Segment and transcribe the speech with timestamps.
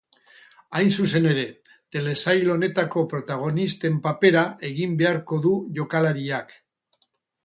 [0.77, 1.41] Hain zuzen ere,
[1.95, 6.57] telesail honetako protagonisten papera egin beharko du jokalariak.